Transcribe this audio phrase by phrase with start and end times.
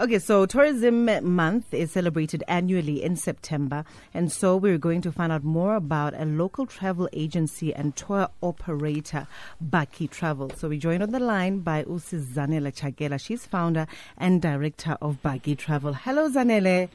[0.00, 3.84] Okay, so Tourism Month is celebrated annually in September,
[4.14, 8.28] and so we're going to find out more about a local travel agency and tour
[8.40, 9.26] operator,
[9.60, 10.52] Baki Travel.
[10.54, 13.18] So we're joined on the line by Usi Zanele Chakela.
[13.18, 15.94] She's founder and director of Baki Travel.
[15.94, 16.88] Hello, Zanele.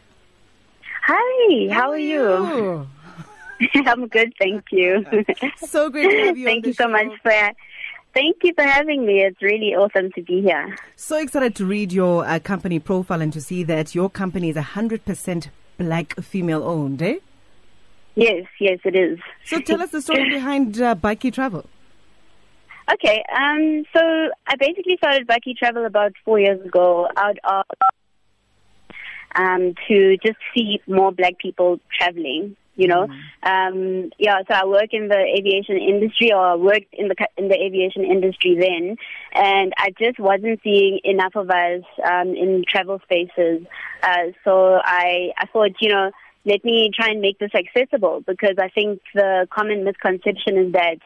[1.01, 2.87] Hi, how, how are you?
[3.59, 3.69] you?
[3.85, 5.05] I'm good, thank you.
[5.57, 6.45] so great to have you.
[6.51, 6.89] thank you so show.
[6.89, 7.51] much for
[8.13, 9.21] Thank you for having me.
[9.21, 10.75] It's really awesome to be here.
[10.95, 14.55] So excited to read your uh, company profile and to see that your company is
[14.55, 15.49] 100%
[15.79, 17.17] black female owned, eh?
[18.15, 19.17] Yes, yes, it is.
[19.45, 21.65] So tell us the story behind uh, Baki Travel.
[22.91, 23.99] Okay, um, so
[24.45, 27.65] I basically started Baki Travel about four years ago out of
[29.35, 33.07] um, to just see more black people traveling you know.
[33.07, 33.13] Mm.
[33.43, 37.47] Um, yeah, so I work in the aviation industry, or I worked in the in
[37.47, 38.97] the aviation industry then,
[39.33, 43.65] and I just wasn't seeing enough of us um, in travel spaces.
[44.01, 46.11] Uh, so I I thought, you know,
[46.45, 50.99] let me try and make this accessible because I think the common misconception is that.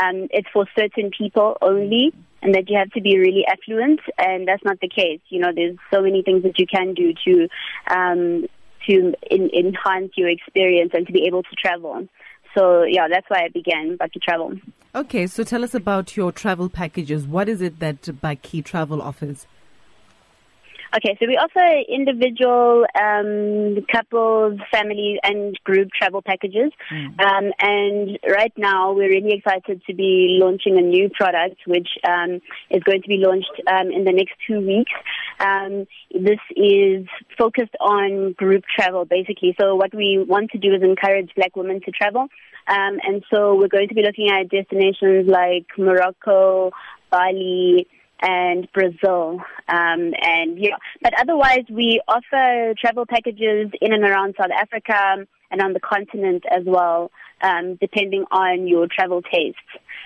[0.00, 4.46] Um, it's for certain people only, and that you have to be really affluent, and
[4.46, 5.20] that's not the case.
[5.30, 7.48] You know, there's so many things that you can do to
[7.92, 8.46] um,
[8.88, 12.06] to in, enhance your experience and to be able to travel.
[12.56, 14.54] So yeah, that's why I began Baki Travel.
[14.94, 17.26] Okay, so tell us about your travel packages.
[17.26, 19.46] What is it that Baki Travel offers?
[20.92, 26.72] Okay, so we offer individual, um, couples, family, and group travel packages.
[26.92, 27.20] Mm.
[27.20, 32.40] Um, and right now, we're really excited to be launching a new product, which um,
[32.70, 34.90] is going to be launched um, in the next two weeks.
[35.38, 37.06] Um, this is
[37.38, 39.54] focused on group travel, basically.
[39.60, 42.22] So what we want to do is encourage Black women to travel.
[42.66, 46.72] Um, and so we're going to be looking at destinations like Morocco,
[47.10, 47.86] Bali,
[48.20, 49.40] and Brazil.
[49.68, 55.60] Um, and yeah, but otherwise we offer travel packages in and around South Africa and
[55.60, 57.10] on the continent as well,
[57.40, 59.58] um, depending on your travel tastes.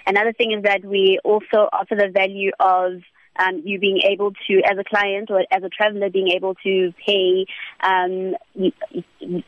[0.06, 3.00] Another thing is that we also offer the value of
[3.36, 6.92] um, you being able to, as a client or as a traveler, being able to
[7.04, 7.47] pay
[7.82, 8.34] um,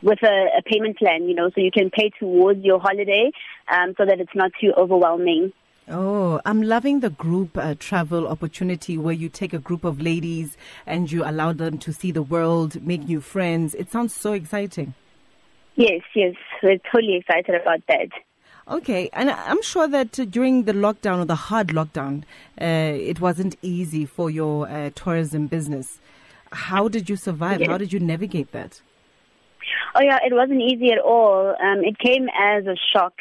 [0.01, 3.31] with a, a, payment plan, you know, so you can pay towards your holiday
[3.69, 5.53] um, so that it's not too overwhelming.
[5.89, 10.57] Oh, I'm loving the group uh, travel opportunity where you take a group of ladies
[10.85, 13.73] and you allow them to see the world, make new friends.
[13.73, 14.93] It sounds so exciting.
[15.75, 18.09] Yes, yes, we're totally excited about that.
[18.67, 22.23] Okay, and I'm sure that during the lockdown or the hard lockdown,
[22.59, 26.01] uh, it wasn't easy for your uh, tourism business.
[26.51, 27.61] How did you survive?
[27.61, 27.69] Yes.
[27.69, 28.81] How did you navigate that?
[29.95, 31.55] Oh yeah, it wasn't easy at all.
[31.61, 33.13] Um, it came as a shock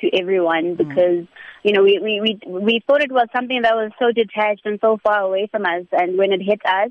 [0.00, 0.88] to everyone hmm.
[0.88, 1.28] because mm.
[1.66, 4.78] You know we, we we we thought it was something that was so detached and
[4.80, 6.90] so far away from us, and when it hit us,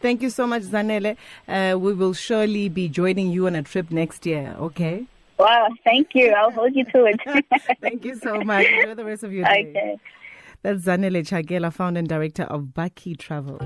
[0.00, 1.16] Thank you so much, Zanele.
[1.48, 5.06] Uh, we will surely be joining you on a trip next year, okay?
[5.38, 6.32] Wow, thank you.
[6.32, 7.20] I'll hold you to it.
[7.80, 8.66] thank you so much.
[8.66, 9.72] Enjoy the rest of your day.
[9.76, 9.98] Okay.
[10.62, 13.58] That's Zanele Chakela, founder and director of Baki Travel.